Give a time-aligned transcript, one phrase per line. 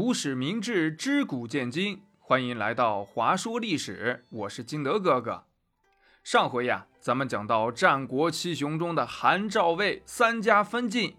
[0.00, 2.02] 读史明智，知古见今。
[2.20, 5.46] 欢迎来到华说历史，我是金德哥哥。
[6.22, 11.16] 上回呀，咱们讲到战国七雄中的韩赵魏三家分晋，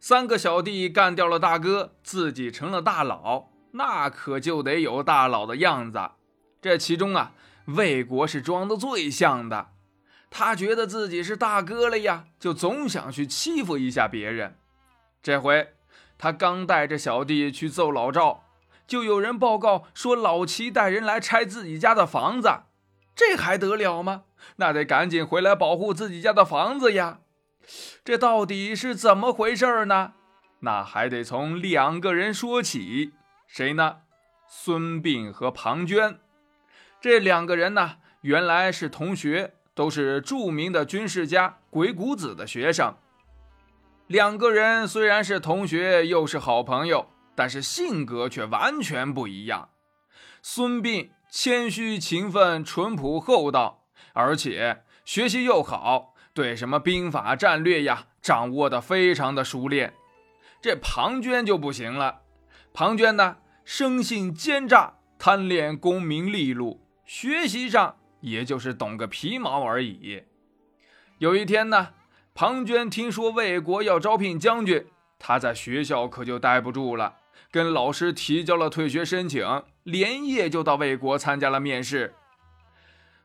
[0.00, 6.00] 三个小弟干掉了大哥，自己成了大佬，那可就得有大佬的样子。
[6.62, 7.34] 这其中啊，
[7.66, 9.72] 魏国是装的最像的，
[10.30, 14.56] 他觉得自己是大哥了呀，就总想去欺负一下别人。
[15.22, 15.74] 这回。
[16.18, 18.44] 他刚带着小弟去揍老赵，
[18.86, 22.48] 就有人报告说老齐带人来拆自己家的房子，
[23.14, 24.24] 这还得了吗？
[24.56, 27.20] 那得赶紧回来保护自己家的房子呀！
[28.04, 30.12] 这到底是怎么回事呢？
[30.60, 33.12] 那还得从两个人说起，
[33.46, 33.98] 谁呢？
[34.48, 36.16] 孙膑和庞涓。
[37.00, 42.96] 这两个人呢，原来是同学，都是著名的军事家鬼谷子的学生。
[44.08, 49.68] 两个人虽然是同学，又是好朋友，但是性格却完全不一样。
[50.40, 59.92] 孙膑谦虚勤奋、淳朴厚道，而且学习又好，对什么兵法、战略呀，掌握的非常的熟练。
[60.62, 62.22] 这庞涓就不行了。
[62.72, 70.22] 庞涓呢，生性奸诈，贪恋功名利禄，学习上也就是懂个皮毛而已。
[71.18, 71.88] 有一天呢。
[72.40, 74.86] 庞涓听说魏国要招聘将军，
[75.18, 77.16] 他在学校可就待不住了，
[77.50, 82.14] 跟老师提交了退学申请，连夜就到魏国参加了面试。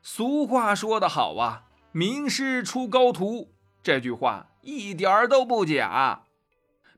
[0.02, 1.62] 俗话说得好啊
[1.94, 3.52] ，“名师出高徒”，
[3.84, 6.22] 这句话一点都不假。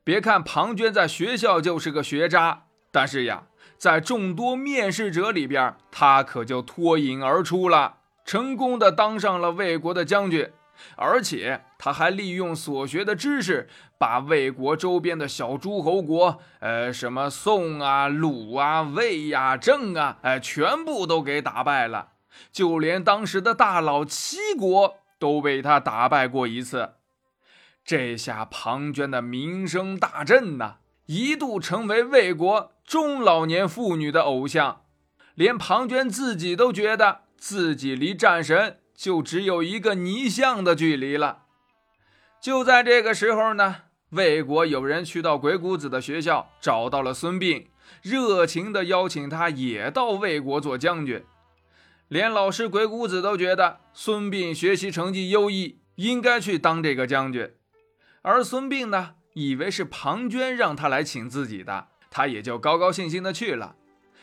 [0.03, 10.51] 别看庞涓在学校就是个学渣，但是呀，在众多面试者里边，他可就脱颖而出了，成功的当上了魏国的将军。
[10.97, 22.09] 而且他还利用所学的知识，把魏国周边的小诸侯国，呃，什么宋啊、鲁啊、魏呀、郑啊，哎，全部都给打败了。
[22.53, 26.95] 就连当时的大佬齐国都被他打败过一次。
[27.85, 34.83] 这下庞涓的名声大振呐，一度成为魏国中老年妇女的偶像。
[35.35, 38.81] 连庞涓自己都觉得自己离战神。
[38.97, 41.43] 就只有一个泥像的距离了。
[42.41, 43.77] 就在这个时候呢，
[44.11, 47.67] 魏国有人去到鬼谷子的学校，找到了孙膑，
[48.03, 51.23] 热情地邀请他也到魏国做将军。
[52.09, 57.53] 连老师鬼谷子都觉得孙膑学习成绩优异，应该去当这个将军。
[58.23, 63.77] 而孙膑呢，以为是庞涓让他来请自己的，他也就高高兴兴地去了。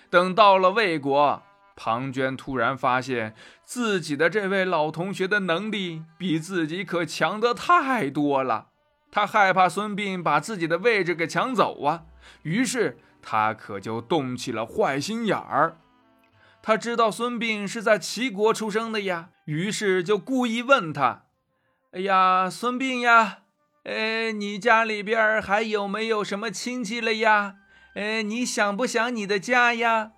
[0.09, 1.43] 等到了魏国。
[1.75, 8.67] 庞涓突然发现自己的这位老同学的能力比自己可强得太多了，
[9.11, 12.03] 他害怕孙膑把自己的位置给抢走啊，
[12.43, 15.77] 于是他可就动起了坏心眼儿。
[16.61, 21.25] 他知道孙膑是在齐国出生的呀，于是就故意问他
[21.91, 23.39] ：“哎呀，孙膑呀，
[23.83, 27.55] 哎，你家里边还有没有什么亲戚了呀？
[27.95, 30.13] 哎，你想不想你的家呀？”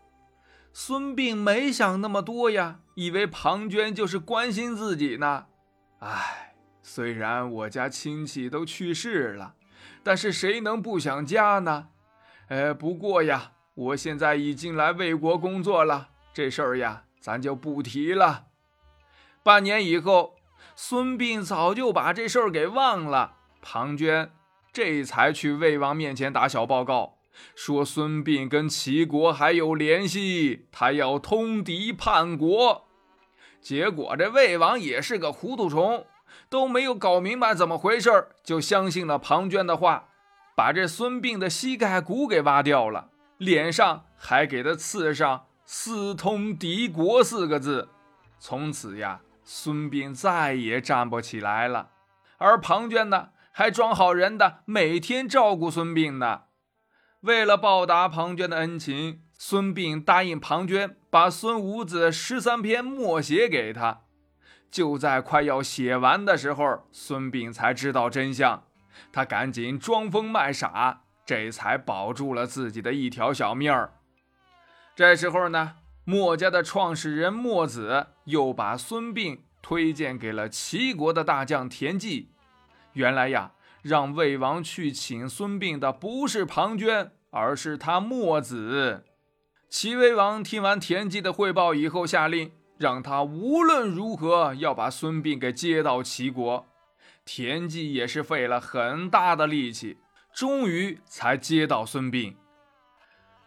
[0.78, 5.46] 孙膑没想那么多呀，以为庞涓就是关心自己呢。
[6.00, 9.56] 唉，虽然我家亲戚都去世了，
[10.04, 11.88] 但是谁能不想家呢？
[12.50, 18.48] 呃，不过呀，我现在已经来魏国工作了，这事儿呀，咱就不提了。
[19.44, 20.36] 半年以后，
[20.76, 24.28] 孙膑早就把这事儿给忘了，庞涓
[24.74, 27.18] 这才去魏王面前打小报告。
[27.56, 32.88] 说孙膑跟齐国还有联系，他要通敌叛国。
[33.62, 36.06] 结果这魏王也是个糊涂虫，
[36.50, 40.10] 都没有搞明白怎么回事就相信了庞涓的话，
[40.56, 47.90] 把这孙膑的膝盖骨给挖掉了，脸上还给他刺上“私通敌国”四个字。
[48.38, 51.90] 从此呀，孙膑再也站不起来了。
[52.38, 56.42] 而庞涓呢，还装好人的，每天照顾孙膑呢。
[57.26, 64.02] 为了报答庞涓的恩情，孙膑答应庞涓把孙武子十三篇默写给他。
[64.70, 68.66] 就在快要写完的时候，孙膑才知道真相，
[69.12, 73.96] 他赶紧装疯卖傻，这才保住了自己的一条小命儿。
[74.96, 82.30] 这时候呢，墨家的创始人墨子又把孙膑推荐给了齐国的大将田忌。
[82.94, 83.54] 原来呀。
[83.86, 89.04] 让魏王去请孙膑的不是庞涓，而是他墨子。
[89.70, 96.66] 齐威王听完田忌的汇报以后，下令让他无论如何要把孙膑给接到齐国。
[97.26, 100.00] 田忌也是费了很大的力气，
[100.34, 102.34] 终于才接到孙膑。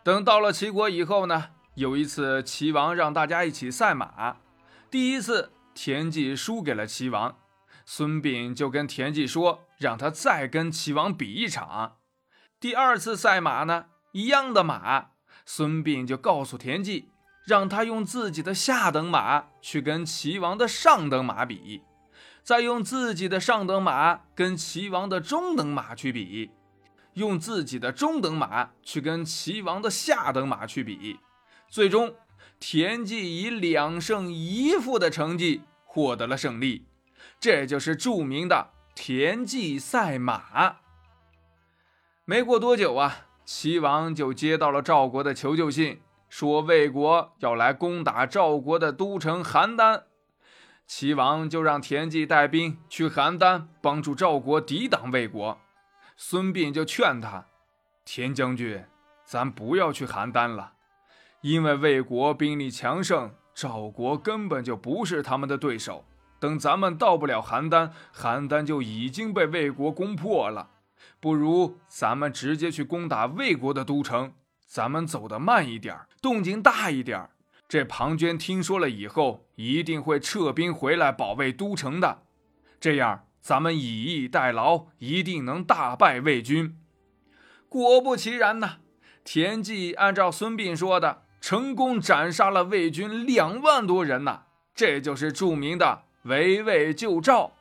[0.05, 4.37] 等到了齐国以后呢，有一次齐王让大家一起赛马，
[4.89, 7.37] 第一次田忌输给了齐王，
[7.85, 11.99] 孙膑就跟田忌说，让他再跟齐王比一场。
[12.61, 15.13] 第二次赛马呢，一样的马，
[15.47, 17.11] 孙膑就告诉田忌，
[17.47, 21.83] 让他用自己的下等马去跟齐王的上等马比。
[22.43, 26.51] 再用自己的上等马跟齐王的中等马去比，
[27.13, 31.21] 用自己的中等马去跟齐王的下等马去比，
[31.69, 32.15] 最终
[32.59, 36.87] 田忌以两胜一负的成绩获得了胜利。
[37.39, 40.79] 这就是著名的田忌赛马。
[42.25, 50.03] 没过多久啊，齐王就接到了赵国的求救信，说魏国要来攻打赵国的都城邯郸。
[50.85, 55.61] 齐王就让田忌带兵去邯郸，帮助赵国抵挡魏国。
[56.17, 57.47] 孙膑就劝他
[58.05, 58.85] ：“田将军，
[59.25, 60.73] 咱不要去邯郸了，
[61.43, 66.05] 因为魏国兵力强盛，赵国根本就不是他们的对手。
[66.39, 70.71] 等咱们到不了邯郸，邯郸就已经被魏国攻破了。
[71.21, 74.33] 不如咱们直接去攻打魏国的都城，
[74.67, 77.29] 咱们走得慢一点，动静大一点。”
[77.69, 82.23] 这庞涓听说了以后，一定会撤兵回来保卫都城的。
[82.81, 86.79] 这样，咱们以逸待劳，一定能大败魏军。
[87.69, 88.77] 果不其然呢，
[89.23, 94.45] 田忌按照孙膑说的，成功斩杀了魏军两万多人呐。
[94.75, 97.53] 这就是著名的围魏救赵。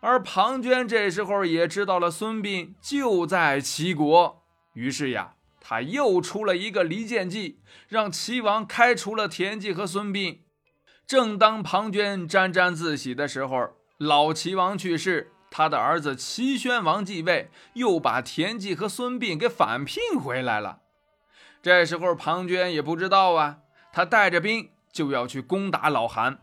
[0.00, 4.42] 而庞涓这时候也知道了孙膑就在齐国，
[4.74, 5.32] 于是呀。
[5.68, 7.58] 他又出了一个离间计，
[7.88, 10.38] 让齐王开除了田忌和孙膑。
[11.04, 20.82] 正当庞涓沾沾自喜的时候，老齐王去世，他的儿子齐宣王继位，又把田忌和孙膑给反聘回来了。
[21.60, 23.58] 这时候庞涓也不知道啊，
[23.92, 26.38] 他带着兵就要去攻打老韩。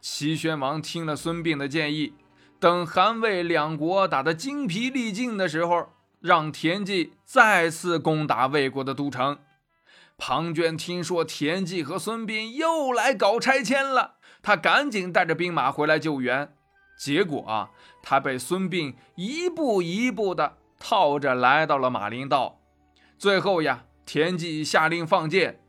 [0.00, 2.14] 齐宣王听了孙膑的建议，
[2.58, 5.90] 等韩魏两国打得精疲力尽的时候。
[6.20, 9.38] 让田忌再次攻打魏国的都城。
[10.16, 16.52] 庞涓听说田忌和孙膑又来搞拆迁了，他赶紧带着兵马回来救援。
[16.98, 17.70] 结果啊，
[18.02, 22.58] 他被孙膑一步一步的套着来到了马陵道。
[23.16, 25.60] 最后呀，田忌下令放箭，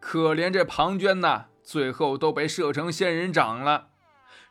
[0.00, 3.88] 可怜这庞涓呐，最后都被射成仙人掌了。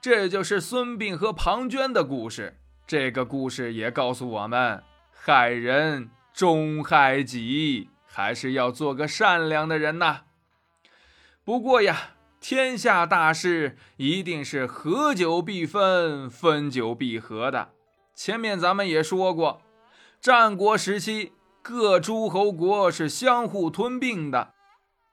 [0.02, 2.60] 这就是孙膑和庞涓的故事。
[2.86, 4.84] 这个故事也告诉我们。
[5.12, 10.24] 害人终害己，还是要做个善良的人呐。
[11.44, 17.70] 不过呀，天下大事一定是合久必分，分久必合的。
[18.14, 19.62] 前面咱们也说过，
[20.20, 21.34] 战国时期
[21.64, 24.55] 各诸侯国是相互吞并的。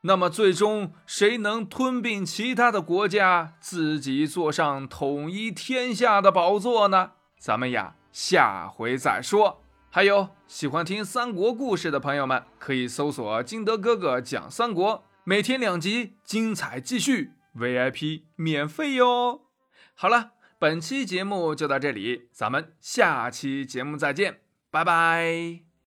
[0.03, 7.13] 那么最终谁能吞并其他的国家，自己坐上统一天下的宝座呢？
[7.39, 9.63] 咱们呀，下回再说。
[9.91, 19.43] 还有喜欢听三国故事的朋友们，可以搜索“金德哥哥讲三国”，每天两集，精彩继续，VIP 免费哟。
[19.95, 24.41] 好了，本期节目就到这里，咱们下期节目再见，
[24.71, 25.72] 拜拜。